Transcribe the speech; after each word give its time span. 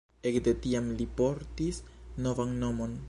Ekde 0.29 0.53
tiam 0.63 0.87
li 1.01 1.07
portis 1.19 1.83
novan 2.29 2.57
nomon. 2.65 2.99